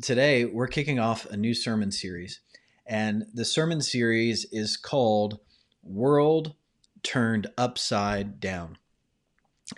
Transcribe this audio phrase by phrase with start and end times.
[0.00, 2.40] today we're kicking off a new sermon series.
[2.86, 5.40] And the sermon series is called
[5.82, 6.54] World
[7.02, 8.78] Turned Upside Down.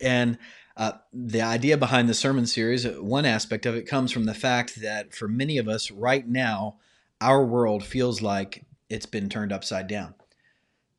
[0.01, 0.39] And
[0.77, 4.81] uh, the idea behind the sermon series, one aspect of it comes from the fact
[4.81, 6.77] that for many of us right now,
[7.21, 10.15] our world feels like it's been turned upside down.
[10.19, 10.25] I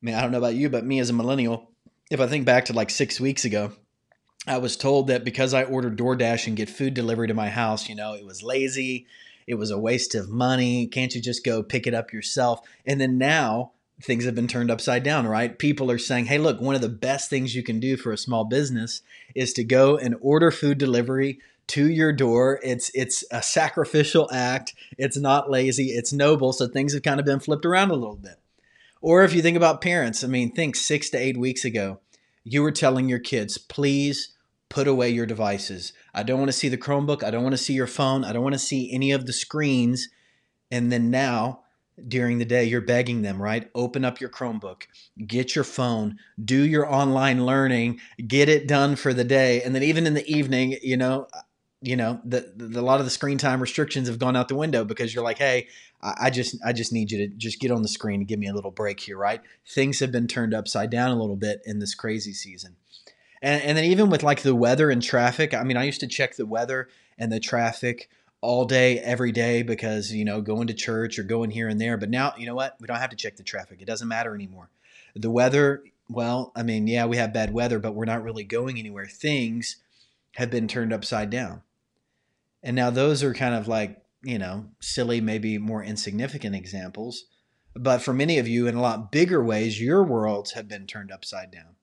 [0.02, 1.70] mean, I don't know about you, but me as a millennial,
[2.10, 3.72] if I think back to like six weeks ago,
[4.46, 7.88] I was told that because I ordered DoorDash and get food delivery to my house,
[7.88, 9.06] you know, it was lazy,
[9.46, 10.86] it was a waste of money.
[10.86, 12.60] Can't you just go pick it up yourself?
[12.84, 15.58] And then now things have been turned upside down, right?
[15.58, 18.18] People are saying, hey, look, one of the best things you can do for a
[18.18, 19.02] small business
[19.34, 22.58] is to go and order food delivery to your door.
[22.62, 24.74] It's it's a sacrificial act.
[24.98, 25.90] It's not lazy.
[25.90, 26.52] It's noble.
[26.52, 28.40] So things have kind of been flipped around a little bit.
[29.00, 32.00] Or if you think about parents, I mean, think six to eight weeks ago,
[32.44, 34.31] you were telling your kids, please
[34.72, 35.92] put away your devices.
[36.14, 37.22] I don't want to see the Chromebook.
[37.22, 38.24] I don't want to see your phone.
[38.24, 40.08] I don't want to see any of the screens.
[40.70, 41.60] And then now,
[42.08, 43.70] during the day, you're begging them, right?
[43.74, 44.84] Open up your Chromebook,
[45.26, 49.60] get your phone, do your online learning, get it done for the day.
[49.60, 51.40] And then even in the evening, you know, uh,
[51.82, 54.54] you know, the, the, a lot of the screen time restrictions have gone out the
[54.54, 55.68] window because you're like, hey,
[56.00, 58.38] I, I just I just need you to just get on the screen and give
[58.38, 59.42] me a little break here, right?
[59.68, 62.76] Things have been turned upside down a little bit in this crazy season.
[63.42, 66.06] And, and then even with like the weather and traffic, I mean, I used to
[66.06, 66.88] check the weather
[67.18, 68.08] and the traffic
[68.40, 71.96] all day, every day because, you know, going to church or going here and there.
[71.96, 72.76] But now, you know what?
[72.80, 73.82] We don't have to check the traffic.
[73.82, 74.70] It doesn't matter anymore.
[75.14, 78.78] The weather, well, I mean, yeah, we have bad weather, but we're not really going
[78.78, 79.06] anywhere.
[79.06, 79.76] Things
[80.36, 81.62] have been turned upside down.
[82.62, 87.24] And now those are kind of like, you know, silly, maybe more insignificant examples.
[87.74, 91.10] But for many of you, in a lot bigger ways, your worlds have been turned
[91.10, 91.76] upside down.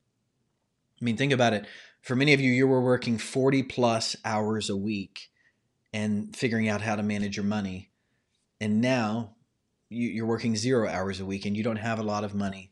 [1.02, 1.66] I mean, think about it.
[2.02, 5.30] For many of you, you were working 40 plus hours a week
[5.94, 7.92] and figuring out how to manage your money.
[8.61, 9.36] And now
[9.89, 12.72] you're working zero hours a week and you don't have a lot of money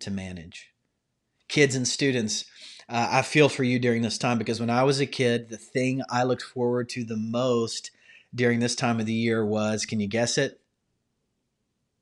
[0.00, 0.68] to manage.
[1.48, 2.44] Kids and students,
[2.88, 5.56] uh, I feel for you during this time because when I was a kid, the
[5.56, 7.90] thing I looked forward to the most
[8.34, 10.60] during this time of the year was can you guess it?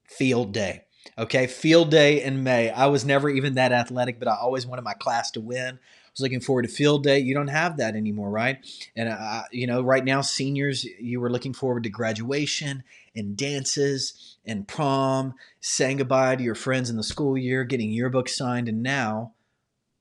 [0.05, 0.83] Field day.
[1.19, 2.71] Okay, field day in May.
[2.71, 5.75] I was never even that athletic, but I always wanted my class to win.
[5.75, 7.19] I was looking forward to field day.
[7.19, 8.59] You don't have that anymore, right?
[8.97, 12.83] And uh, you know, right now, seniors, you were looking forward to graduation
[13.15, 18.31] and dances and prom, saying goodbye to your friends in the school year, getting yearbooks
[18.31, 19.35] signed, and now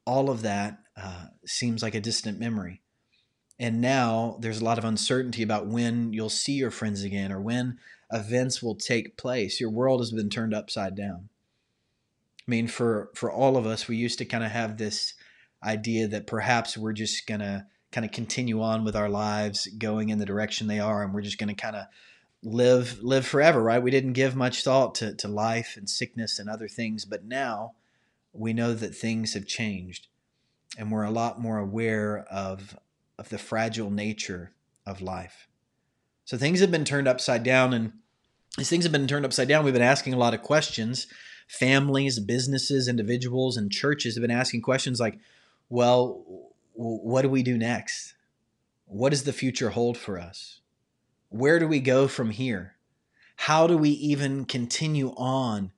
[0.06, 2.82] all of that uh, seems like a distant memory.
[3.60, 7.42] And now there's a lot of uncertainty about when you'll see your friends again or
[7.42, 7.78] when
[8.12, 9.60] events will take place.
[9.60, 11.30] Your world has been turned upside down.
[12.48, 15.14] I mean, for for all of us, we used to kind of have this
[15.64, 20.18] idea that perhaps we're just gonna kind of continue on with our lives going in
[20.18, 21.86] the direction they are, and we're just gonna kind of
[22.42, 23.84] live live forever, right?
[23.84, 27.74] We didn't give much thought to, to life and sickness and other things, but now
[28.34, 30.08] we know that things have changed,
[30.78, 32.80] and we're a lot more aware of
[33.18, 34.54] of the fragile nature
[34.86, 35.49] of life.
[36.30, 37.92] So things have been turned upside down, and
[38.60, 41.08] as things have been turned upside down, we've been asking a lot of questions.
[41.48, 45.18] Families, businesses, individuals, and churches have been asking questions like,
[45.70, 46.24] well,
[46.76, 48.14] what do we do next?
[48.86, 50.60] What does the future hold for us?
[51.30, 52.76] Where do we go from here?
[53.36, 55.72] How do we even continue on?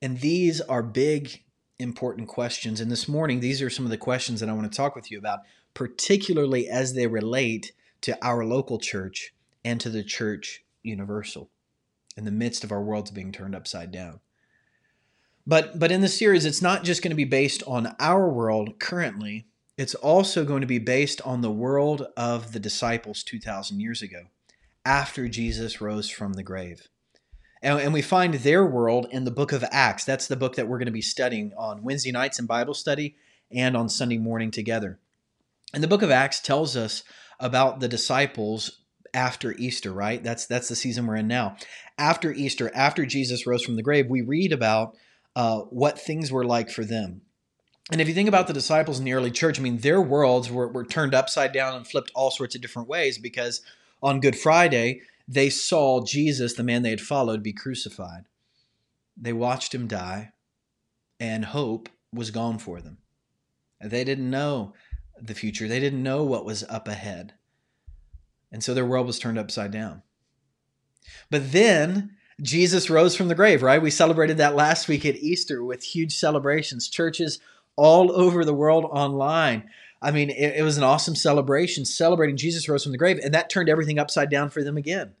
[0.00, 1.42] And these are big,
[1.78, 2.80] important questions.
[2.80, 5.10] And this morning, these are some of the questions that I want to talk with
[5.10, 5.40] you about,
[5.74, 7.72] particularly as they relate
[8.04, 9.32] to our local church
[9.64, 11.48] and to the church universal
[12.18, 14.20] in the midst of our worlds being turned upside down.
[15.46, 18.78] But but in the series it's not just going to be based on our world
[18.78, 19.46] currently,
[19.78, 24.24] it's also going to be based on the world of the disciples 2000 years ago
[24.84, 26.88] after Jesus rose from the grave.
[27.62, 30.04] And, and we find their world in the book of Acts.
[30.04, 33.16] That's the book that we're going to be studying on Wednesday nights in Bible study
[33.50, 34.98] and on Sunday morning together.
[35.72, 37.02] And the book of Acts tells us
[37.40, 40.22] about the disciples after Easter, right?
[40.22, 41.56] That's that's the season we're in now.
[41.98, 44.96] After Easter, after Jesus rose from the grave, we read about
[45.36, 47.22] uh, what things were like for them.
[47.92, 50.50] And if you think about the disciples in the early church, I mean, their worlds
[50.50, 53.60] were, were turned upside down and flipped all sorts of different ways because
[54.02, 58.24] on Good Friday, they saw Jesus, the man they had followed, be crucified.
[59.16, 60.32] They watched him die,
[61.20, 62.98] and hope was gone for them.
[63.80, 64.72] They didn't know
[65.20, 67.34] the future, they didn't know what was up ahead.
[68.52, 70.02] And so their world was turned upside down.
[71.30, 73.82] But then Jesus rose from the grave, right?
[73.82, 77.38] We celebrated that last week at Easter with huge celebrations, churches
[77.76, 79.68] all over the world online.
[80.02, 83.34] I mean, it, it was an awesome celebration, celebrating Jesus rose from the grave, and
[83.34, 85.14] that turned everything upside down for them again.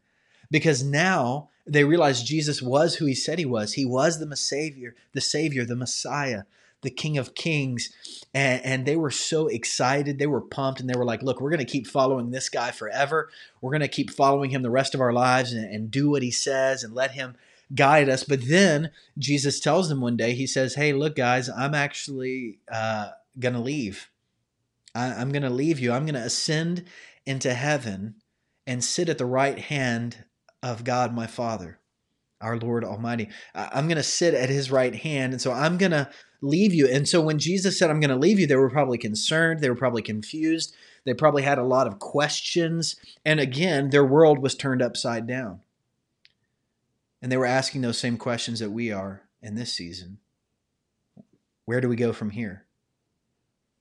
[0.50, 3.74] Because now they realized Jesus was who he said he was.
[3.74, 6.42] He was the Savior, the Savior, the Messiah,
[6.82, 7.90] the King of Kings.
[8.34, 10.18] And, and they were so excited.
[10.18, 12.70] They were pumped and they were like, look, we're going to keep following this guy
[12.70, 13.30] forever.
[13.60, 16.22] We're going to keep following him the rest of our lives and, and do what
[16.22, 17.36] he says and let him
[17.74, 18.24] guide us.
[18.24, 23.10] But then Jesus tells them one day, he says, hey, look, guys, I'm actually uh,
[23.38, 24.10] going to leave.
[24.94, 25.92] I, I'm going to leave you.
[25.92, 26.84] I'm going to ascend
[27.24, 28.16] into heaven
[28.66, 30.24] and sit at the right hand
[30.64, 31.78] of God my Father,
[32.40, 33.28] our Lord Almighty.
[33.54, 35.34] I'm going to sit at his right hand.
[35.34, 36.08] And so I'm going to
[36.40, 36.88] leave you.
[36.88, 39.60] And so when Jesus said, I'm going to leave you, they were probably concerned.
[39.60, 40.74] They were probably confused.
[41.04, 42.96] They probably had a lot of questions.
[43.26, 45.60] And again, their world was turned upside down.
[47.20, 50.18] And they were asking those same questions that we are in this season.
[51.66, 52.64] Where do we go from here?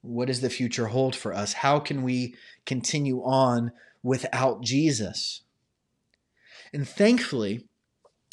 [0.02, 1.54] What does the future hold for us?
[1.54, 2.36] How can we
[2.66, 3.72] continue on
[4.02, 5.44] without Jesus?
[6.74, 7.68] And thankfully,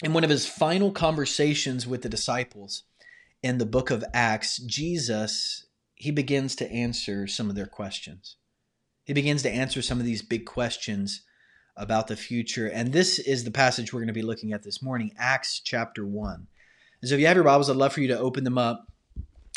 [0.02, 2.84] in one of his final conversations with the disciples
[3.42, 5.66] in the book of Acts, Jesus
[6.00, 8.36] he begins to answer some of their questions.
[9.04, 11.20] He begins to answer some of these big questions
[11.76, 12.68] about the future.
[12.68, 16.06] And this is the passage we're going to be looking at this morning, Acts chapter
[16.06, 16.46] 1.
[17.02, 18.90] And so if you have your Bibles, I'd love for you to open them up.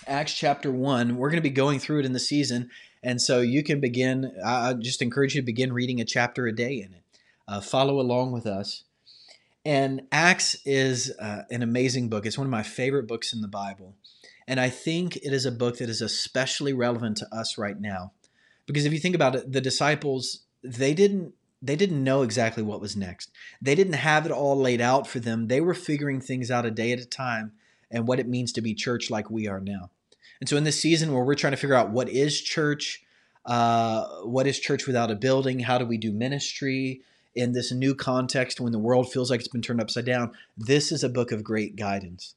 [0.06, 2.70] Acts chapter 1, we're going to be going through it in the season.
[3.02, 6.54] And so you can begin, I just encourage you to begin reading a chapter a
[6.54, 7.03] day in it.
[7.48, 8.84] Uh, follow along with us.
[9.66, 12.26] And Acts is uh, an amazing book.
[12.26, 13.96] It's one of my favorite books in the Bible.
[14.48, 18.12] And I think it is a book that is especially relevant to us right now.
[18.66, 22.82] Because if you think about it, the disciples, they didn't they didn't know exactly what
[22.82, 23.32] was next.
[23.62, 25.48] They didn't have it all laid out for them.
[25.48, 27.54] They were figuring things out a day at a time
[27.90, 29.90] and what it means to be church like we are now.
[30.42, 33.02] And so, in this season where we're trying to figure out what is church,
[33.46, 37.02] uh, what is church without a building, how do we do ministry
[37.36, 40.92] in this new context when the world feels like it's been turned upside down, this
[40.92, 42.36] is a book of great guidance.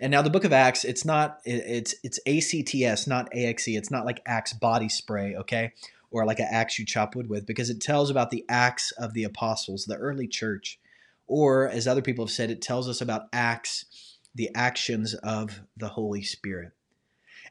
[0.00, 3.68] And now the book of Acts, it's not it's it's ACTS, not AXE.
[3.68, 5.72] It's not like Axe body spray, okay?
[6.14, 9.14] or like an axe you chop wood with because it tells about the acts of
[9.14, 10.78] the apostles, the early church.
[11.26, 15.88] Or, as other people have said, it tells us about acts, the actions of the
[15.88, 16.70] Holy Spirit.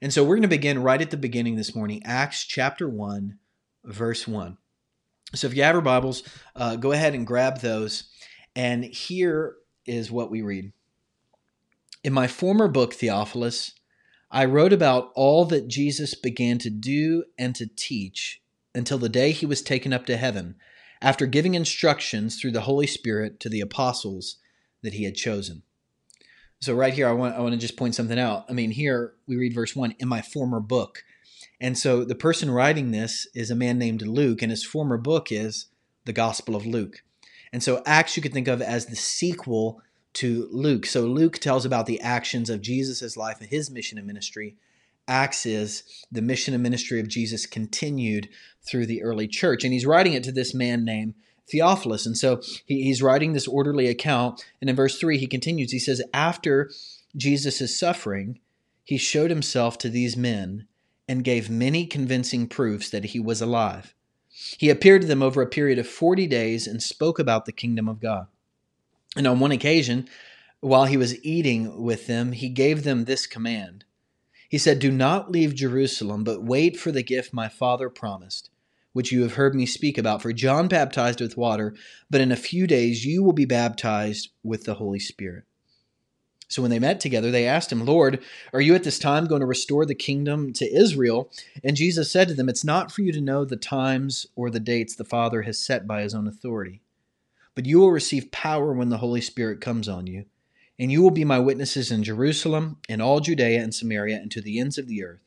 [0.01, 3.37] And so we're going to begin right at the beginning this morning, Acts chapter 1,
[3.83, 4.57] verse 1.
[5.35, 6.23] So if you have your Bibles,
[6.55, 8.03] uh, go ahead and grab those.
[8.55, 10.71] And here is what we read
[12.03, 13.73] In my former book, Theophilus,
[14.29, 18.41] I wrote about all that Jesus began to do and to teach
[18.75, 20.55] until the day he was taken up to heaven,
[21.01, 24.37] after giving instructions through the Holy Spirit to the apostles
[24.81, 25.63] that he had chosen.
[26.61, 28.45] So right here, I want I want to just point something out.
[28.49, 31.03] I mean, here we read verse one in my former book,
[31.63, 35.31] and so the person writing this is a man named Luke, and his former book
[35.31, 35.67] is
[36.03, 37.03] the Gospel of Luke.
[37.53, 39.81] And so Acts you could think of as the sequel
[40.15, 40.85] to Luke.
[40.85, 44.57] So Luke tells about the actions of Jesus' life and his mission and ministry.
[45.07, 48.27] Acts is the mission and ministry of Jesus continued
[48.67, 49.63] through the early church.
[49.63, 51.13] And he's writing it to this man named
[51.49, 52.05] Theophilus.
[52.05, 54.43] And so he, he's writing this orderly account.
[54.59, 55.71] And in verse 3, he continues.
[55.71, 56.69] He says, After
[57.15, 58.39] Jesus' suffering,
[58.83, 60.67] he showed himself to these men
[61.07, 63.93] and gave many convincing proofs that he was alive.
[64.57, 67.87] He appeared to them over a period of 40 days and spoke about the kingdom
[67.87, 68.27] of God.
[69.15, 70.07] And on one occasion,
[70.59, 73.85] while he was eating with them, he gave them this command
[74.53, 78.51] he said, Do not leave Jerusalem, but wait for the gift my Father promised,
[78.91, 80.21] which you have heard me speak about.
[80.21, 81.73] For John baptized with water,
[82.07, 85.45] but in a few days you will be baptized with the Holy Spirit.
[86.53, 89.39] So when they met together, they asked him, Lord, are you at this time going
[89.39, 91.31] to restore the kingdom to Israel?
[91.63, 94.59] And Jesus said to them, It's not for you to know the times or the
[94.59, 96.81] dates the Father has set by his own authority,
[97.55, 100.25] but you will receive power when the Holy Spirit comes on you
[100.77, 104.41] and you will be my witnesses in Jerusalem, in all Judea and Samaria, and to
[104.41, 105.21] the ends of the earth.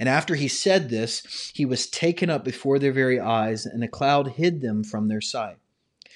[0.00, 3.88] And after he said this, he was taken up before their very eyes, and a
[3.88, 5.58] cloud hid them from their sight.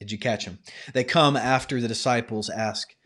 [0.00, 0.58] Did you catch them?
[0.94, 2.96] They come after the disciples ask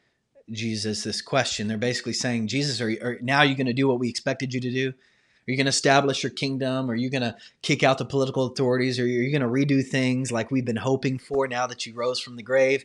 [0.50, 1.66] Jesus this question.
[1.66, 4.54] They're basically saying, Jesus, are, you, are now you going to do what we expected
[4.54, 4.90] you to do?
[4.90, 6.90] Are you going to establish your kingdom?
[6.90, 8.98] Are you going to kick out the political authorities?
[8.98, 11.92] Or are you going to redo things like we've been hoping for now that you
[11.94, 12.84] rose from the grave?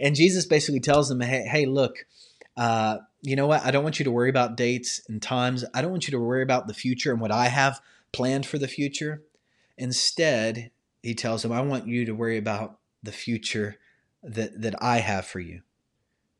[0.00, 2.06] And Jesus basically tells them, hey, hey look,
[2.56, 3.64] uh, you know what?
[3.64, 5.64] I don't want you to worry about dates and times.
[5.74, 7.80] I don't want you to worry about the future and what I have
[8.12, 9.22] planned for the future.
[9.76, 10.70] Instead,
[11.02, 13.76] he tells them, I want you to worry about the future
[14.22, 15.62] that, that I have for you.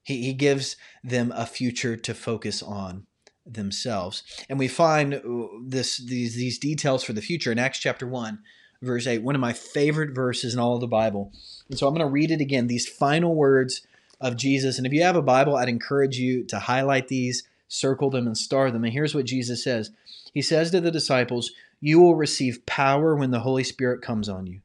[0.03, 3.07] He, he gives them a future to focus on
[3.47, 4.23] themselves.
[4.49, 5.21] And we find uh,
[5.65, 8.41] this these these details for the future in Acts chapter 1
[8.83, 11.33] verse 8, one of my favorite verses in all of the Bible.
[11.69, 13.87] And so I'm going to read it again, these final words
[14.21, 14.79] of Jesus.
[14.79, 18.37] And if you have a Bible, I'd encourage you to highlight these, circle them, and
[18.37, 18.85] star them.
[18.85, 19.91] And here's what Jesus says
[20.33, 24.47] He says to the disciples, You will receive power when the Holy Spirit comes on
[24.47, 24.61] you,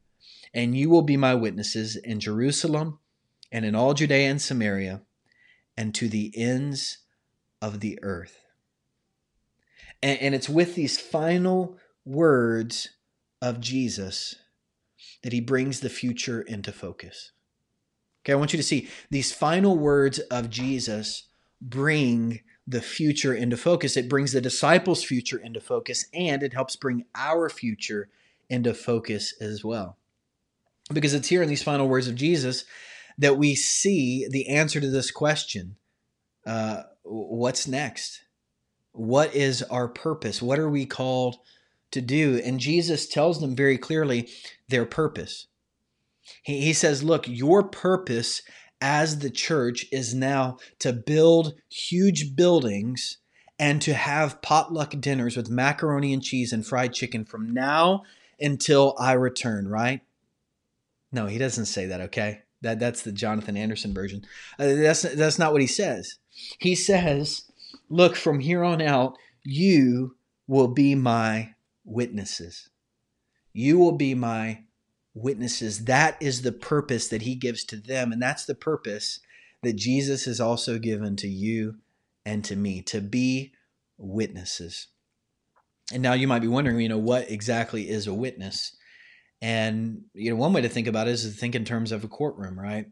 [0.54, 2.98] and you will be my witnesses in Jerusalem
[3.52, 5.02] and in all Judea and Samaria
[5.76, 6.98] and to the ends
[7.60, 8.40] of the earth.
[10.02, 12.88] And, and it's with these final words
[13.42, 14.36] of Jesus
[15.22, 17.32] that he brings the future into focus.
[18.24, 21.24] Okay, I want you to see these final words of Jesus
[21.60, 23.96] bring the future into focus.
[23.96, 28.08] It brings the disciples' future into focus, and it helps bring our future
[28.48, 29.96] into focus as well.
[30.92, 32.64] Because it's here in these final words of Jesus
[33.18, 35.76] that we see the answer to this question
[36.46, 38.22] uh, what's next?
[38.92, 40.40] What is our purpose?
[40.40, 41.36] What are we called
[41.90, 42.40] to do?
[42.44, 44.28] And Jesus tells them very clearly
[44.68, 45.48] their purpose.
[46.42, 48.42] He, he says, Look, your purpose
[48.80, 53.18] as the church is now to build huge buildings
[53.58, 58.02] and to have potluck dinners with macaroni and cheese and fried chicken from now
[58.38, 60.02] until I return, right?
[61.16, 62.42] No, he doesn't say that, okay?
[62.60, 64.26] That that's the Jonathan Anderson version.
[64.58, 66.18] Uh, that's that's not what he says.
[66.58, 67.50] He says,
[67.88, 71.54] "Look, from here on out, you will be my
[71.86, 72.68] witnesses.
[73.54, 74.64] You will be my
[75.14, 79.20] witnesses." That is the purpose that he gives to them, and that's the purpose
[79.62, 81.76] that Jesus has also given to you
[82.26, 83.52] and to me to be
[83.96, 84.88] witnesses.
[85.94, 88.76] And now you might be wondering, you know, what exactly is a witness?
[89.42, 92.04] And you know, one way to think about it is to think in terms of
[92.04, 92.86] a courtroom, right?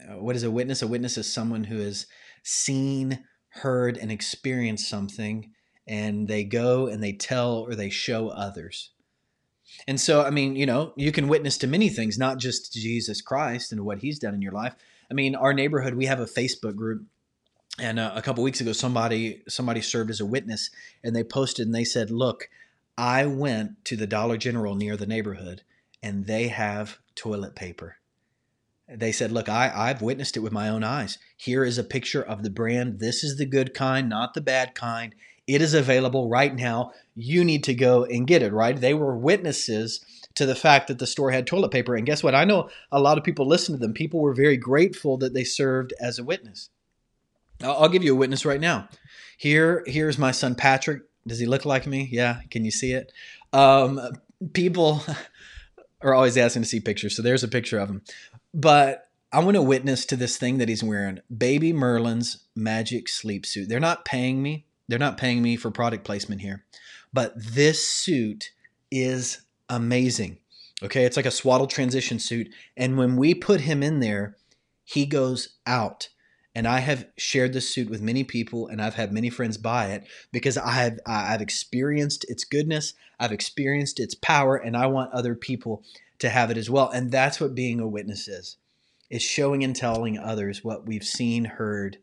[0.00, 0.82] Uh, what is a witness?
[0.82, 2.06] A witness is someone who has
[2.42, 5.52] seen, heard, and experienced something,
[5.86, 8.90] and they go and they tell or they show others.
[9.86, 13.20] And so, I mean, you know, you can witness to many things, not just Jesus
[13.20, 14.74] Christ and what He's done in your life.
[15.10, 17.04] I mean, our neighborhood, we have a Facebook group,
[17.78, 20.70] and uh, a couple weeks ago, somebody somebody served as a witness,
[21.04, 22.48] and they posted and they said, "Look,
[22.98, 25.62] I went to the Dollar General near the neighborhood
[26.02, 27.96] and they have toilet paper.
[28.88, 31.18] They said, Look, I, I've witnessed it with my own eyes.
[31.36, 33.00] Here is a picture of the brand.
[33.00, 35.14] This is the good kind, not the bad kind.
[35.46, 36.92] It is available right now.
[37.14, 38.76] You need to go and get it, right?
[38.76, 41.94] They were witnesses to the fact that the store had toilet paper.
[41.94, 42.34] And guess what?
[42.34, 43.92] I know a lot of people listen to them.
[43.92, 46.70] People were very grateful that they served as a witness.
[47.62, 48.88] I'll give you a witness right now.
[49.38, 51.02] Here, here's my son Patrick.
[51.26, 52.08] Does he look like me?
[52.10, 52.40] Yeah.
[52.50, 53.12] Can you see it?
[53.52, 54.00] Um,
[54.52, 55.02] people
[56.00, 57.16] are always asking to see pictures.
[57.16, 58.02] So there's a picture of him.
[58.54, 63.44] But I want to witness to this thing that he's wearing Baby Merlin's magic sleep
[63.44, 63.68] suit.
[63.68, 64.66] They're not paying me.
[64.88, 66.64] They're not paying me for product placement here.
[67.12, 68.52] But this suit
[68.90, 70.38] is amazing.
[70.82, 71.04] Okay.
[71.04, 72.48] It's like a swaddle transition suit.
[72.76, 74.36] And when we put him in there,
[74.84, 76.08] he goes out
[76.56, 79.88] and I have shared this suit with many people, and I've had many friends buy
[79.88, 85.12] it because I have I've experienced its goodness, I've experienced its power, and I want
[85.12, 85.84] other people
[86.18, 86.88] to have it as well.
[86.88, 88.56] And that's what being a witness is:
[89.10, 91.98] is showing and telling others what we've seen, heard,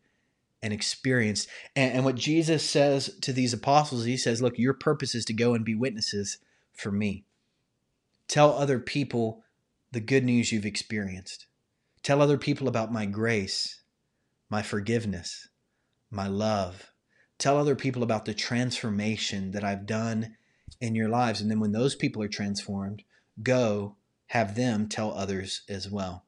[0.62, 1.48] and experienced.
[1.74, 5.32] And, and what Jesus says to these apostles, he says, "Look, your purpose is to
[5.32, 6.38] go and be witnesses
[6.72, 7.24] for me.
[8.28, 9.42] Tell other people
[9.90, 11.46] the good news you've experienced.
[12.04, 13.80] Tell other people about my grace."
[14.54, 15.48] My forgiveness,
[16.12, 16.92] my love.
[17.38, 20.36] Tell other people about the transformation that I've done
[20.80, 21.40] in your lives.
[21.40, 23.02] And then when those people are transformed,
[23.42, 23.96] go
[24.28, 26.26] have them tell others as well.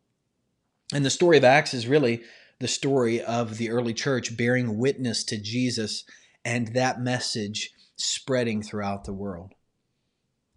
[0.92, 2.24] And the story of Acts is really
[2.58, 6.02] the story of the early church bearing witness to Jesus
[6.44, 9.54] and that message spreading throughout the world.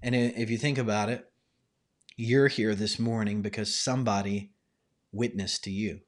[0.01, 1.29] And if you think about it,
[2.17, 4.53] you're here this morning because somebody
[5.11, 5.99] witnessed to you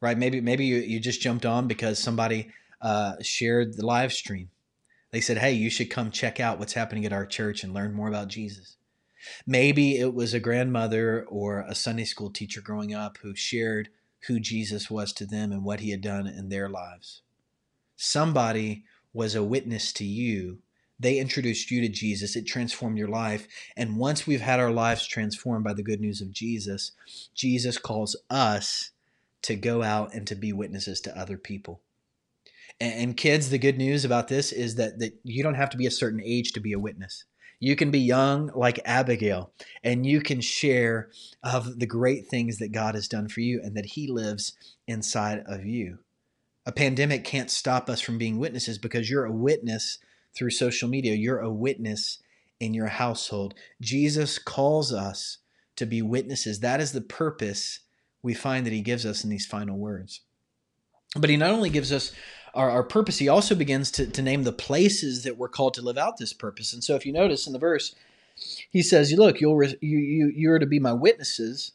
[0.00, 0.16] right?
[0.16, 2.50] Maybe maybe you, you just jumped on because somebody
[2.80, 4.50] uh, shared the live stream.
[5.10, 7.94] They said, "Hey, you should come check out what's happening at our church and learn
[7.94, 8.76] more about Jesus."
[9.46, 13.88] Maybe it was a grandmother or a Sunday school teacher growing up who shared
[14.28, 17.22] who Jesus was to them and what he had done in their lives.
[17.96, 20.58] Somebody was a witness to you
[20.98, 22.36] they introduced you to Jesus.
[22.36, 23.46] It transformed your life.
[23.76, 26.92] And once we've had our lives transformed by the good news of Jesus,
[27.34, 28.90] Jesus calls us
[29.42, 31.80] to go out and to be witnesses to other people.
[32.80, 35.76] And, and kids, the good news about this is that, that you don't have to
[35.76, 37.24] be a certain age to be a witness.
[37.58, 39.50] You can be young like Abigail,
[39.82, 41.10] and you can share
[41.42, 44.52] of the great things that God has done for you and that He lives
[44.86, 46.00] inside of you.
[46.66, 49.98] A pandemic can't stop us from being witnesses because you're a witness
[50.36, 51.14] through social media.
[51.14, 52.18] You're a witness
[52.60, 53.54] in your household.
[53.80, 55.38] Jesus calls us
[55.76, 56.60] to be witnesses.
[56.60, 57.80] That is the purpose
[58.22, 60.20] we find that he gives us in these final words.
[61.14, 62.12] But he not only gives us
[62.54, 65.82] our, our purpose, he also begins to, to name the places that we're called to
[65.82, 66.72] live out this purpose.
[66.72, 67.94] And so if you notice in the verse,
[68.70, 71.72] he says, Look, you'll you, you, you're to be my witnesses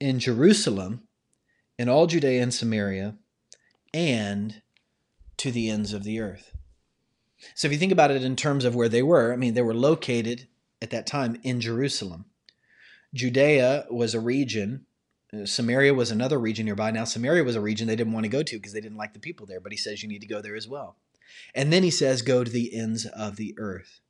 [0.00, 1.02] in Jerusalem,
[1.78, 3.16] in all Judea and Samaria,
[3.92, 4.62] and
[5.38, 6.52] to the ends of the earth.
[7.54, 9.62] So if you think about it in terms of where they were, I mean, they
[9.62, 10.48] were located
[10.80, 12.26] at that time in Jerusalem.
[13.14, 14.86] Judea was a region,
[15.44, 16.90] Samaria was another region nearby.
[16.90, 19.12] Now, Samaria was a region they didn't want to go to because they didn't like
[19.12, 20.96] the people there, but he says you need to go there as well.
[21.54, 24.00] And then he says, go to the ends of the earth.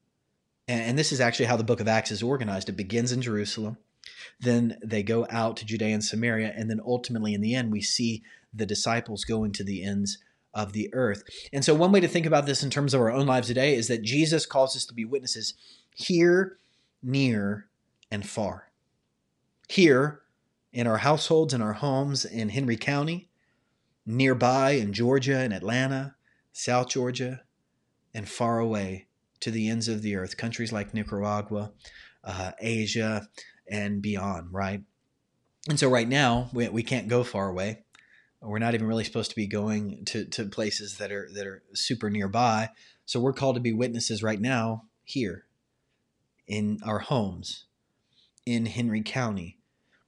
[0.69, 2.69] And this is actually how the book of Acts is organized.
[2.69, 3.79] It begins in Jerusalem,
[4.41, 7.81] then they go out to Judea and Samaria, and then ultimately in the end, we
[7.81, 10.19] see the disciples going to the ends
[10.53, 11.23] of the earth.
[11.53, 13.75] And so, one way to think about this in terms of our own lives today
[13.75, 15.55] is that Jesus calls us to be witnesses
[15.95, 16.59] here,
[17.03, 17.67] near,
[18.11, 18.71] and far.
[19.69, 20.21] Here,
[20.73, 23.29] in our households, in our homes in Henry County,
[24.05, 26.17] nearby in Georgia and Atlanta,
[26.53, 27.43] South Georgia,
[28.15, 29.07] and far away
[29.41, 31.73] to the ends of the earth, countries like Nicaragua,
[32.25, 33.29] uh, Asia,
[33.71, 34.83] and beyond, right?
[35.69, 37.85] And so, right now, we, we can't go far away
[38.47, 41.63] we're not even really supposed to be going to, to places that are that are
[41.75, 42.71] super nearby.
[43.05, 45.47] So we're called to be witnesses right now here
[46.47, 47.65] in our homes
[48.45, 49.56] in Henry County,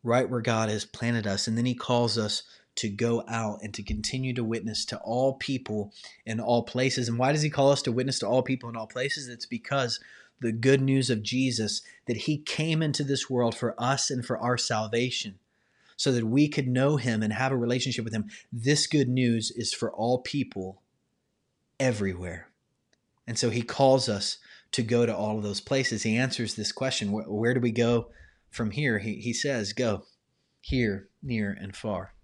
[0.09, 1.47] right where God has planted us.
[1.47, 2.43] And then he calls us
[2.77, 5.93] to go out and to continue to witness to all people
[6.25, 7.09] in all places.
[7.09, 9.29] And why does he call us to witness to all people in all places?
[9.29, 10.01] It's because
[10.41, 14.39] the good news of Jesus that he came into this world for us and for
[14.39, 15.39] our salvation
[15.97, 18.27] so that we could know him and have a relationship with him.
[18.53, 20.81] This good news is for all people
[21.81, 22.49] everywhere.
[23.27, 24.39] And so he calls us
[24.71, 26.05] to go to all of those places.
[26.05, 28.11] He answers this question where, where do we go
[28.51, 28.99] from here?
[28.99, 30.05] He, he says, Go
[30.61, 32.15] here, near, and far.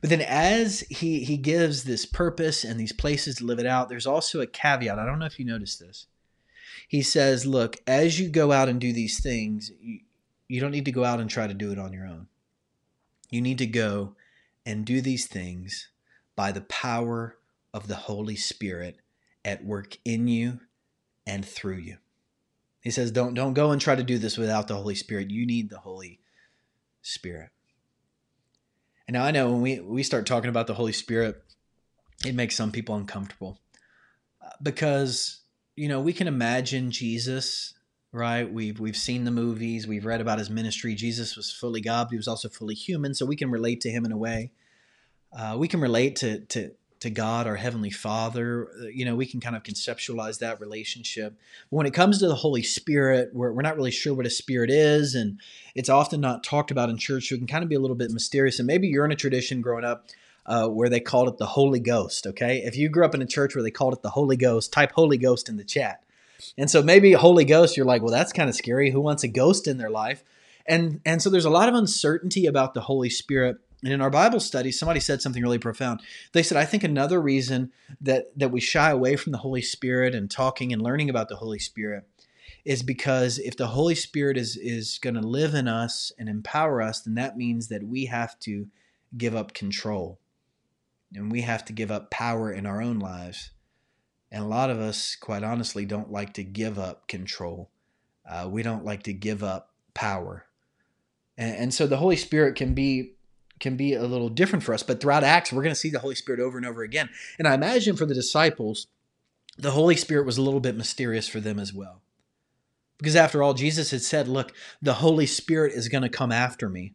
[0.00, 3.88] But then, as he, he gives this purpose and these places to live it out,
[3.88, 4.98] there's also a caveat.
[4.98, 6.06] I don't know if you noticed this.
[6.88, 10.00] He says, Look, as you go out and do these things, you,
[10.48, 12.28] you don't need to go out and try to do it on your own.
[13.30, 14.16] You need to go
[14.66, 15.88] and do these things
[16.34, 17.36] by the power
[17.72, 18.98] of the Holy Spirit
[19.44, 20.60] at work in you
[21.26, 21.98] and through you.
[22.80, 25.30] He says, don't, don't go and try to do this without the Holy Spirit.
[25.30, 26.20] You need the Holy
[27.02, 27.50] Spirit.
[29.06, 31.42] And now I know when we, we start talking about the Holy Spirit,
[32.24, 33.58] it makes some people uncomfortable
[34.44, 35.40] uh, because,
[35.76, 37.74] you know, we can imagine Jesus
[38.12, 38.50] right?
[38.52, 40.94] We've we've seen the movies, we've read about his ministry.
[40.94, 43.90] Jesus was fully God, but he was also fully human, so we can relate to
[43.90, 44.50] him in a way.
[45.32, 48.68] Uh, we can relate to to to God, our heavenly Father.
[48.78, 51.34] Uh, you know, we can kind of conceptualize that relationship.
[51.70, 54.30] But when it comes to the Holy Spirit, we're we're not really sure what a
[54.30, 55.38] spirit is, and
[55.74, 57.28] it's often not talked about in church.
[57.28, 58.58] So it can kind of be a little bit mysterious.
[58.58, 60.06] And maybe you're in a tradition growing up.
[60.46, 62.26] Uh, where they called it the Holy Ghost.
[62.26, 64.72] Okay, if you grew up in a church where they called it the Holy Ghost,
[64.72, 66.02] type Holy Ghost in the chat.
[66.56, 68.90] And so maybe Holy Ghost, you're like, well, that's kind of scary.
[68.90, 70.24] Who wants a ghost in their life?
[70.66, 73.58] And and so there's a lot of uncertainty about the Holy Spirit.
[73.82, 76.00] And in our Bible study, somebody said something really profound.
[76.32, 80.14] They said, I think another reason that that we shy away from the Holy Spirit
[80.14, 82.04] and talking and learning about the Holy Spirit
[82.64, 86.82] is because if the Holy Spirit is is going to live in us and empower
[86.82, 88.68] us, then that means that we have to
[89.16, 90.18] give up control.
[91.14, 93.50] And we have to give up power in our own lives.
[94.30, 97.70] And a lot of us, quite honestly, don't like to give up control.
[98.28, 100.46] Uh, we don't like to give up power.
[101.36, 103.14] And, and so the Holy Spirit can be
[103.60, 104.82] can be a little different for us.
[104.82, 107.10] But throughout Acts, we're going to see the Holy Spirit over and over again.
[107.38, 108.88] And I imagine for the disciples,
[109.58, 112.02] the Holy Spirit was a little bit mysterious for them as well.
[112.98, 116.68] Because after all, Jesus had said, Look, the Holy Spirit is going to come after
[116.68, 116.94] me.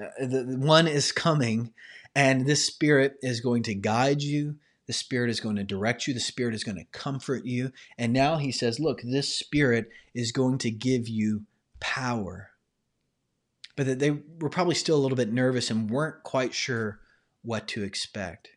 [0.00, 1.72] Uh, the, the one is coming,
[2.14, 4.56] and this Spirit is going to guide you.
[4.86, 6.14] The Spirit is going to direct you.
[6.14, 7.72] The Spirit is going to comfort you.
[7.98, 11.42] And now he says, look, this Spirit is going to give you
[11.80, 12.51] power.
[13.76, 17.00] But that they were probably still a little bit nervous and weren't quite sure
[17.42, 18.50] what to expect.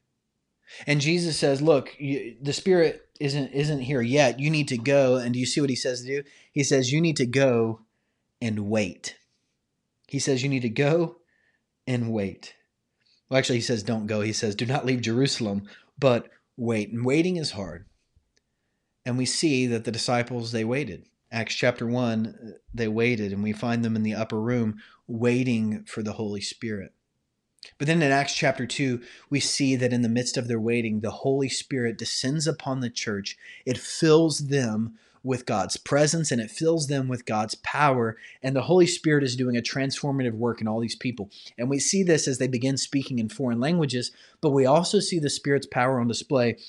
[0.85, 4.39] And Jesus says, "Look, you, the Spirit isn't isn't here yet.
[4.39, 6.23] You need to go." And do you see what he says to do?
[6.51, 7.81] He says, "You need to go
[8.41, 9.17] and wait."
[10.07, 11.17] He says, "You need to go
[11.87, 12.55] and wait."
[13.29, 17.05] Well, actually, he says, "Don't go." He says, "Do not leave Jerusalem, but wait." And
[17.05, 17.85] waiting is hard.
[19.05, 21.05] And we see that the disciples they waited.
[21.35, 25.83] Acts chapter 1, uh, they waited, and we find them in the upper room waiting
[25.83, 26.93] for the Holy Spirit.
[27.77, 31.01] But then in Acts chapter 2, we see that in the midst of their waiting,
[31.01, 33.37] the Holy Spirit descends upon the church.
[33.65, 38.15] It fills them with God's presence and it fills them with God's power.
[38.41, 41.31] And the Holy Spirit is doing a transformative work in all these people.
[41.57, 45.19] And we see this as they begin speaking in foreign languages, but we also see
[45.19, 46.59] the Spirit's power on display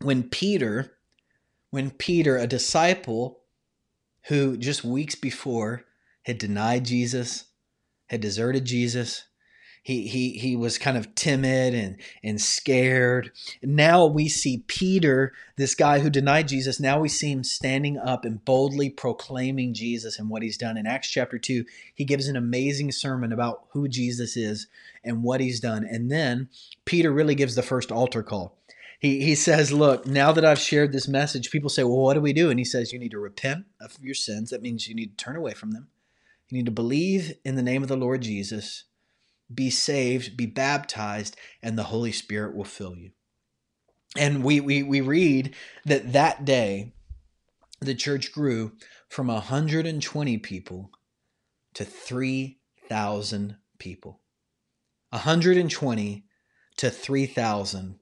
[0.00, 0.92] when Peter,
[1.70, 3.40] when Peter, a disciple
[4.28, 5.84] who just weeks before
[6.22, 7.44] had denied Jesus,
[8.06, 9.24] had deserted Jesus,
[9.86, 13.30] he he he was kind of timid and and scared.
[13.62, 18.24] Now we see Peter, this guy who denied Jesus, now we see him standing up
[18.24, 20.76] and boldly proclaiming Jesus and what he's done.
[20.76, 24.66] In Acts chapter 2, he gives an amazing sermon about who Jesus is
[25.04, 25.86] and what he's done.
[25.88, 26.48] And then
[26.84, 28.58] Peter really gives the first altar call.
[29.00, 32.20] He, he says, Look, now that I've shared this message, people say, Well, what do
[32.20, 32.50] we do?
[32.50, 34.50] And he says, You need to repent of your sins.
[34.50, 35.88] That means you need to turn away from them.
[36.48, 38.84] You need to believe in the name of the Lord Jesus
[39.52, 43.10] be saved, be baptized, and the Holy Spirit will fill you.
[44.16, 45.54] And we, we, we read
[45.84, 46.92] that that day
[47.80, 48.72] the church grew
[49.08, 50.90] from 120 people
[51.74, 54.20] to 3,000 people.
[55.10, 56.24] 120
[56.76, 57.98] to 3,000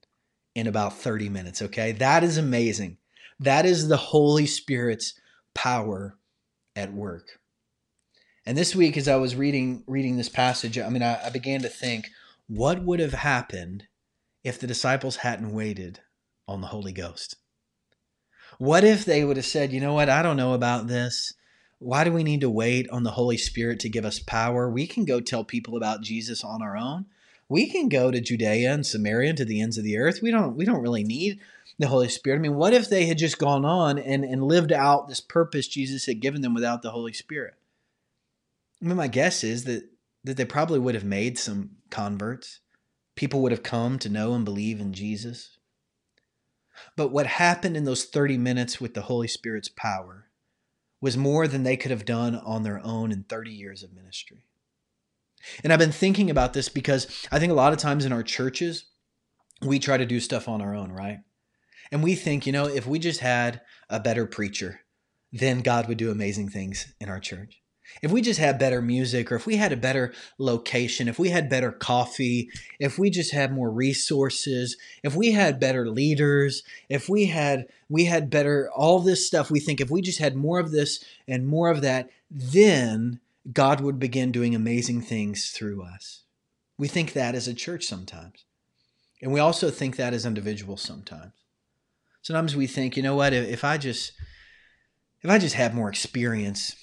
[0.55, 1.93] in about 30 minutes, okay?
[1.93, 2.99] That is amazing.
[3.41, 5.19] That is the Holy Spirit's
[5.55, 6.17] power
[6.77, 7.41] at work.
[8.47, 11.63] And this week, as I was reading reading this passage, I mean, I, I began
[11.63, 12.09] to think,
[12.47, 13.85] what would have happened
[14.43, 16.01] if the disciples hadn't waited
[16.47, 17.37] on the Holy Ghost?
[18.59, 21.33] What if they would have said, you know what, I don't know about this.
[21.79, 24.71] Why do we need to wait on the Holy Spirit to give us power?
[24.71, 27.07] We can go tell people about Jesus on our own.
[27.55, 30.19] We can go to Judea and Samaria and to the ends of the earth.
[30.21, 31.39] We don't we don't really need
[31.79, 32.39] the Holy Spirit.
[32.39, 35.69] I mean, what if they had just gone on and, and lived out this purpose
[35.69, 37.55] Jesus had given them without the Holy Spirit?
[38.83, 39.89] I mean, my guess is that
[40.25, 42.59] that they probably would have made some converts.
[43.15, 45.59] People would have come to know and believe in Jesus.
[46.97, 50.27] But what happened in those 30 minutes with the Holy Spirit's power
[51.01, 54.43] was more than they could have done on their own in 30 years of ministry.
[55.63, 58.23] And I've been thinking about this because I think a lot of times in our
[58.23, 58.85] churches,
[59.63, 61.19] we try to do stuff on our own, right?
[61.93, 64.81] And we think, you know, if we just had a better preacher,
[65.33, 67.61] then God would do amazing things in our church.
[68.03, 71.29] If we just had better music, or if we had a better location, if we
[71.29, 72.49] had better coffee,
[72.81, 78.07] if we just had more resources, if we had better leaders, if we had we
[78.07, 81.47] had better all this stuff, we think if we just had more of this and
[81.47, 83.21] more of that, then
[83.53, 86.23] God would begin doing amazing things through us.
[86.79, 88.45] We think that as a church sometimes.
[89.23, 91.33] And we also think that as individuals sometimes.
[92.23, 94.13] Sometimes we think, you know what, if I just
[95.23, 96.77] if I just had more experience,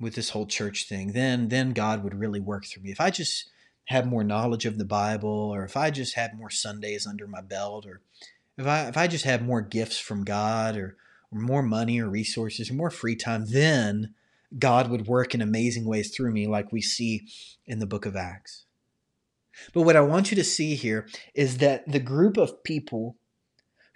[0.00, 2.90] with this whole church thing, then then God would really work through me.
[2.90, 3.50] If I just
[3.86, 7.40] had more knowledge of the Bible, or if I just had more Sundays under my
[7.40, 8.00] belt, or
[8.56, 10.96] if I if I just had more gifts from God, or,
[11.30, 14.14] or more money, or resources, or more free time, then
[14.58, 17.26] God would work in amazing ways through me, like we see
[17.66, 18.64] in the book of Acts.
[19.72, 23.16] But what I want you to see here is that the group of people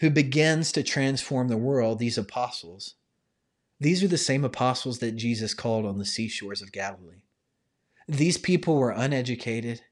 [0.01, 2.95] who begins to transform the world, these apostles,
[3.81, 7.23] these are the same apostles that Jesus called on the seashores of Galilee.
[8.09, 9.83] These people were uneducated.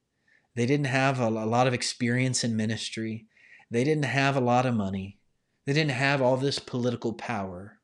[0.55, 3.27] They didn't have a, lot of experience in ministry.
[3.71, 5.19] They didn't have a lot of money.
[5.67, 7.79] They didn't have all this political power.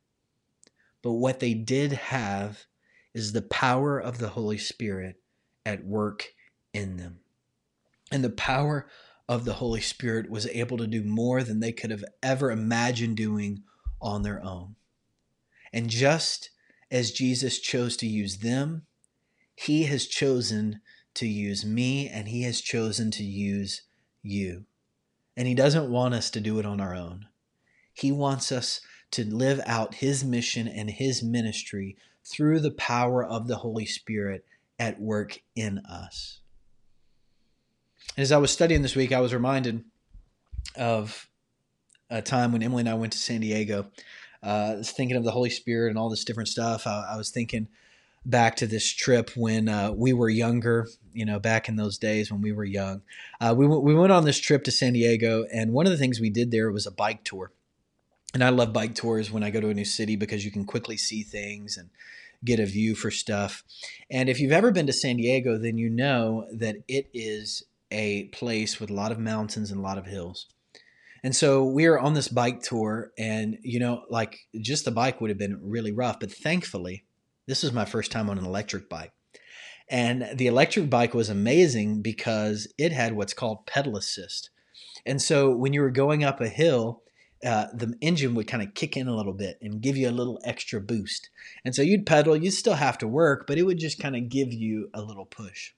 [1.02, 2.66] But what they did have
[3.14, 5.16] is the power of the Holy Spirit
[5.64, 6.34] at work
[6.72, 7.20] in them.
[8.10, 8.88] And the power
[9.28, 13.16] of the Holy Spirit was able to do more than they could have ever imagined
[13.16, 13.62] doing
[14.00, 14.76] on their own.
[15.72, 16.50] And just
[16.90, 18.82] as Jesus chose to use them,
[19.54, 20.80] he has chosen
[21.14, 23.82] to use me and he has chosen to use
[24.22, 24.64] you.
[25.36, 27.26] And he doesn't want us to do it on our own.
[27.94, 28.80] He wants us
[29.12, 34.44] to live out his mission and his ministry through the power of the Holy Spirit
[34.78, 36.40] at work in us.
[38.16, 39.84] And as I was studying this week, I was reminded
[40.76, 41.28] of
[42.10, 43.86] a time when Emily and I went to San Diego
[44.42, 46.86] uh, thinking of the Holy Spirit and all this different stuff.
[46.86, 47.68] I, I was thinking
[48.24, 52.30] back to this trip when uh, we were younger, you know, back in those days
[52.30, 53.02] when we were young.
[53.40, 55.98] Uh, we, w- we went on this trip to San Diego, and one of the
[55.98, 57.52] things we did there was a bike tour.
[58.34, 60.64] And I love bike tours when I go to a new city because you can
[60.64, 61.90] quickly see things and
[62.44, 63.62] get a view for stuff.
[64.10, 68.24] And if you've ever been to San Diego, then you know that it is a
[68.24, 70.46] place with a lot of mountains and a lot of hills.
[71.22, 75.20] And so we were on this bike tour, and you know, like just the bike
[75.20, 77.04] would have been really rough, but thankfully,
[77.46, 79.12] this was my first time on an electric bike.
[79.88, 84.50] And the electric bike was amazing because it had what's called pedal assist.
[85.04, 87.02] And so when you were going up a hill,
[87.44, 90.12] uh, the engine would kind of kick in a little bit and give you a
[90.12, 91.28] little extra boost.
[91.64, 94.28] And so you'd pedal, you'd still have to work, but it would just kind of
[94.28, 95.72] give you a little push.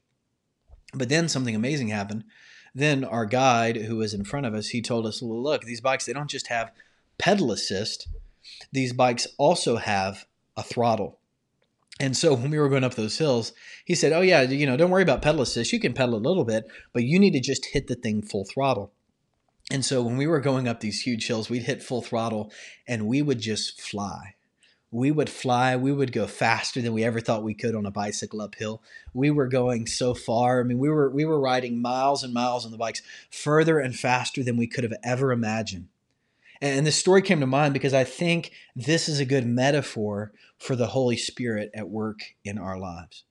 [0.93, 2.25] But then something amazing happened.
[2.75, 5.81] Then our guide, who was in front of us, he told us, well, look, these
[5.81, 6.73] bikes, they don't just have
[7.19, 8.09] pedal assist,
[8.73, 11.19] these bikes also have a throttle.
[12.01, 13.53] And so when we were going up those hills,
[13.85, 15.73] he said, Oh, yeah, you know, don't worry about pedal assist.
[15.73, 18.45] You can pedal a little bit, but you need to just hit the thing full
[18.45, 18.93] throttle.
[19.71, 22.53] And so when we were going up these huge hills, we'd hit full throttle
[22.87, 24.35] and we would just fly.
[24.91, 25.75] We would fly.
[25.75, 28.81] We would go faster than we ever thought we could on a bicycle uphill.
[29.13, 30.61] We were going so far.
[30.61, 33.97] I mean, we were we were riding miles and miles on the bikes, further and
[33.97, 35.89] faster than we could have ever imagined.
[36.61, 40.77] And this story came to mind because I think this is a good metaphor for
[40.77, 43.25] the Holy Spirit at work in our lives.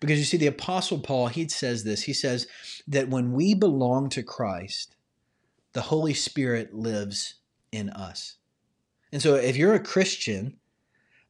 [0.00, 2.02] Because you see, the Apostle Paul, he says this.
[2.02, 2.46] He says
[2.88, 4.96] that when we belong to Christ,
[5.74, 7.34] the Holy Spirit lives
[7.70, 8.36] in us.
[9.12, 10.56] And so if you're a Christian,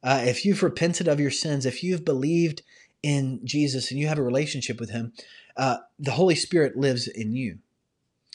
[0.01, 2.61] uh, if you've repented of your sins, if you've believed
[3.03, 5.13] in Jesus and you have a relationship with him,
[5.57, 7.59] uh, the Holy Spirit lives in you.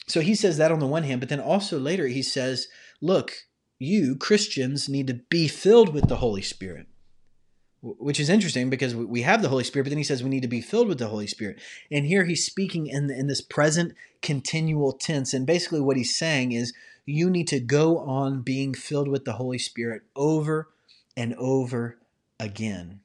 [0.07, 2.67] So he says that on the one hand, but then also later he says,
[3.01, 3.33] look,
[3.79, 6.87] you Christians need to be filled with the Holy Spirit.
[7.83, 10.43] Which is interesting because we have the Holy Spirit, but then he says we need
[10.43, 11.59] to be filled with the Holy Spirit.
[11.89, 15.33] And here he's speaking in, in this present continual tense.
[15.33, 16.73] And basically, what he's saying is
[17.05, 20.69] you need to go on being filled with the Holy Spirit over
[21.17, 21.97] and over
[22.39, 23.01] again.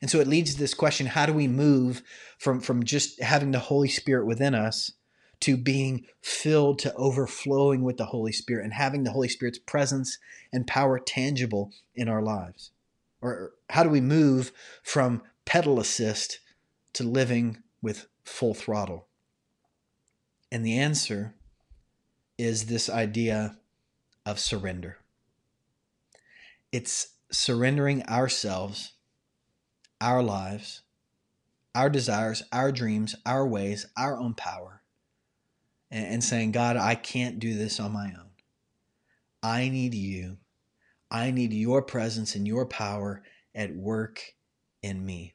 [0.00, 2.02] And so it leads to this question how do we move
[2.36, 4.92] from, from just having the Holy Spirit within us
[5.40, 10.18] to being filled to overflowing with the Holy Spirit and having the Holy Spirit's presence
[10.52, 12.71] and power tangible in our lives?
[13.22, 16.40] Or how do we move from pedal assist
[16.94, 19.06] to living with full throttle?
[20.50, 21.34] And the answer
[22.36, 23.56] is this idea
[24.26, 24.98] of surrender.
[26.72, 28.92] It's surrendering ourselves,
[30.00, 30.82] our lives,
[31.74, 34.82] our desires, our dreams, our ways, our own power
[35.92, 38.30] and, saying, God, I can't do this on my own.
[39.42, 40.38] I need you.
[41.12, 43.22] I need your presence and your power
[43.54, 44.34] at work
[44.82, 45.34] in me.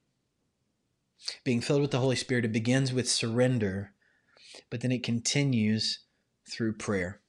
[1.43, 3.93] Being filled with the Holy Spirit, it begins with surrender,
[4.71, 5.99] but then it continues
[6.49, 7.21] through prayer,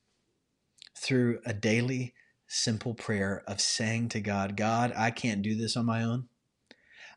[0.97, 2.15] through a daily,
[2.47, 6.29] simple prayer of saying to God, God, I can't do this on my own.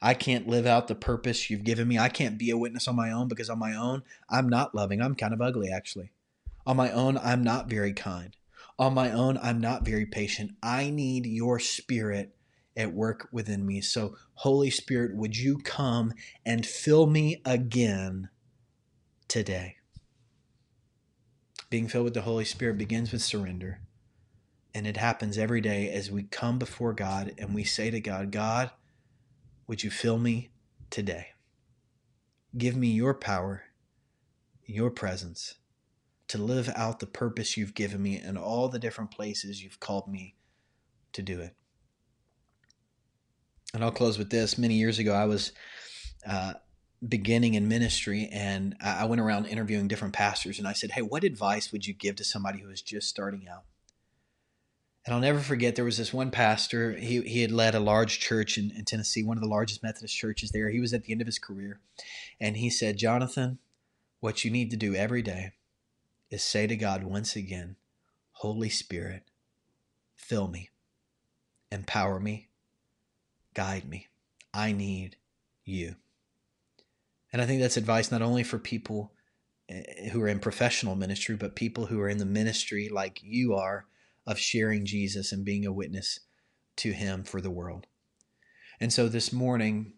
[0.02, 1.98] I can't live out the purpose you've given me.
[1.98, 5.02] I can't be a witness on my own because on my own, I'm not loving.
[5.02, 6.12] I'm kind of ugly, actually.
[6.66, 8.36] On my own, I'm not very kind.
[8.82, 10.56] On my own, I'm not very patient.
[10.64, 12.36] I need your spirit
[12.76, 13.80] at work within me.
[13.80, 16.14] So, Holy Spirit, would you come
[16.48, 18.30] and fill me again
[19.28, 19.76] today?
[21.70, 23.82] Being filled with the Holy Spirit begins with surrender.
[24.74, 28.32] And it happens every day as we come before God and we say to God,
[28.32, 28.72] God,
[29.68, 30.50] would you fill me
[30.90, 31.28] today?
[32.58, 33.62] Give me your power,
[34.66, 35.54] your presence
[36.32, 40.08] to live out the purpose you've given me in all the different places you've called
[40.08, 40.34] me
[41.12, 41.54] to do it.
[43.74, 44.58] And I'll close with this.
[44.58, 45.52] Many years ago, I was
[46.26, 46.54] uh,
[47.06, 51.26] beginning in ministry and I went around interviewing different pastors and I said, Hey, what
[51.26, 53.64] advice would you give to somebody who is just starting out?
[55.06, 56.96] And I'll never forget there was this one pastor.
[56.96, 60.16] He, he had led a large church in, in Tennessee, one of the largest Methodist
[60.16, 60.70] churches there.
[60.70, 61.82] He was at the end of his career.
[62.40, 63.60] And he said, Jonathan,
[64.22, 65.52] what you need to do every day
[66.32, 67.76] is say to God once again,
[68.32, 69.24] Holy Spirit,
[70.16, 70.70] fill me,
[71.72, 72.48] empower me,
[73.54, 74.08] guide me.
[74.54, 75.18] I need
[75.66, 75.96] you.
[77.32, 79.14] And I think that's advice not only for people
[79.70, 83.54] eh, who are in professional ministry, but people who are in the ministry like you
[83.54, 83.86] are
[84.26, 86.22] of sharing Jesus and being a witness
[86.78, 87.88] to Him for the world.
[88.80, 89.94] And so this morning,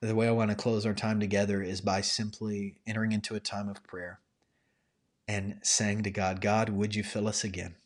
[0.00, 3.40] the way I want to close our time together is by simply entering into a
[3.40, 4.20] time of prayer
[5.30, 7.76] and sang to God, God, would you fill us again?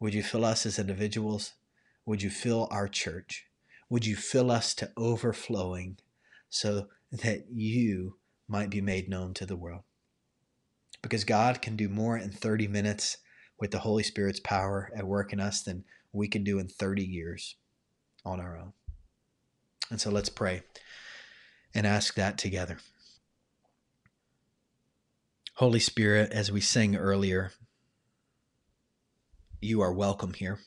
[0.00, 1.52] Would you fill us as individuals?
[2.04, 3.46] Would you fill our church?
[3.88, 5.98] Would you fill us to overflowing
[6.50, 8.16] so that you
[8.48, 9.82] might be made known to the world?
[11.00, 13.18] Because God can do more in 30 minutes
[13.60, 17.04] with the Holy Spirit's power at work in us than we can do in 30
[17.04, 17.54] years
[18.24, 18.72] on our own.
[19.90, 20.62] And so let's pray
[21.72, 22.78] and ask that together.
[25.58, 27.50] Holy Spirit, as we sang earlier,
[29.60, 30.60] you are welcome here.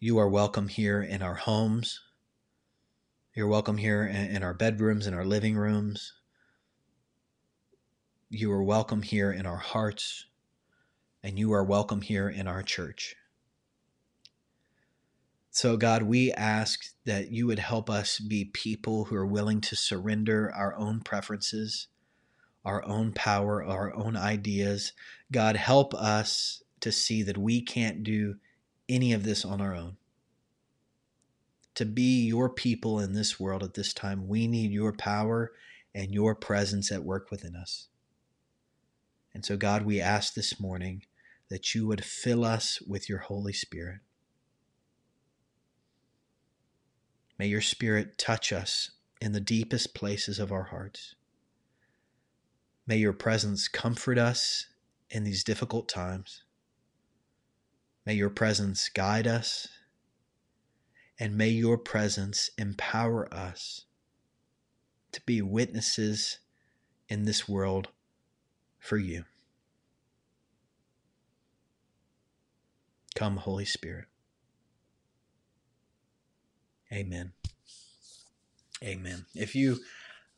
[0.00, 2.00] You are welcome here in our homes.
[3.32, 6.14] You're welcome here in our bedrooms, in our living rooms.
[8.28, 10.26] You are welcome here in our hearts,
[11.22, 13.14] and you are welcome here in our church.
[15.52, 19.76] So, God, we ask that you would help us be people who are willing to
[19.76, 21.86] surrender our own preferences,
[22.64, 24.92] our own power, our own ideas.
[25.30, 28.36] God, help us to see that we can't do
[28.88, 29.96] any of this on our own.
[31.76, 35.52] To be your people in this world at this time, we need your power
[35.94, 37.88] and your presence at work within us.
[39.34, 41.04] And so, God, we ask this morning
[41.48, 44.00] that you would fill us with your Holy Spirit.
[47.38, 51.14] May your Spirit touch us in the deepest places of our hearts.
[52.86, 54.66] May your presence comfort us
[55.10, 56.42] in these difficult times.
[58.04, 59.68] May your presence guide us,
[61.18, 63.84] and may your presence empower us
[65.12, 66.38] to be witnesses
[67.08, 67.88] in this world
[68.78, 69.24] for you.
[73.14, 74.06] Come, Holy Spirit.
[76.92, 77.32] Amen.
[78.82, 79.26] Amen.
[79.34, 79.78] If you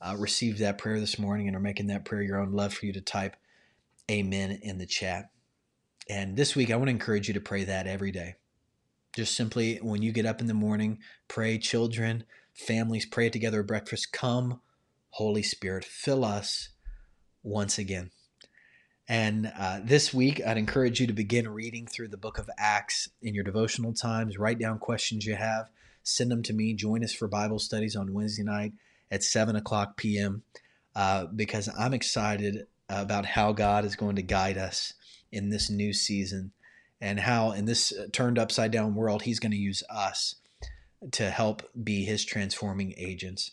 [0.04, 2.86] uh, received that prayer this morning and are making that prayer your own, love for
[2.86, 3.36] you to type
[4.10, 5.30] amen in the chat.
[6.08, 8.34] And this week, I want to encourage you to pray that every day.
[9.16, 13.66] Just simply when you get up in the morning, pray, children, families, pray together at
[13.66, 14.12] breakfast.
[14.12, 14.60] Come,
[15.10, 16.70] Holy Spirit, fill us
[17.42, 18.10] once again.
[19.08, 23.08] And uh, this week, I'd encourage you to begin reading through the book of Acts
[23.22, 24.38] in your devotional times.
[24.38, 25.70] Write down questions you have,
[26.02, 26.74] send them to me.
[26.74, 28.72] Join us for Bible studies on Wednesday night
[29.10, 30.42] at 7 o'clock p.m.
[30.94, 34.94] Uh, because I'm excited about how God is going to guide us
[35.32, 36.52] in this new season
[37.00, 40.36] and how in this turned upside down world he's going to use us
[41.12, 43.52] to help be his transforming agents.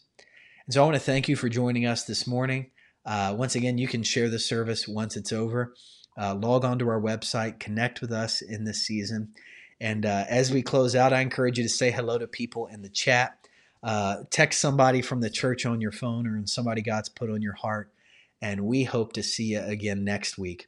[0.65, 2.71] And so I want to thank you for joining us this morning.
[3.05, 5.73] Uh, once again, you can share the service once it's over.
[6.17, 9.33] Uh, log on to our website, connect with us in this season.
[9.79, 12.83] And uh, as we close out, I encourage you to say hello to people in
[12.83, 13.40] the chat.
[13.83, 17.55] Uh, text somebody from the church on your phone or somebody God's put on your
[17.55, 17.91] heart.
[18.41, 20.67] And we hope to see you again next week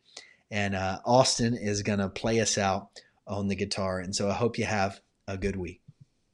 [0.53, 2.89] and uh, Austin is going to play us out
[3.25, 3.99] on the guitar.
[3.99, 5.82] And so I hope you have a good week.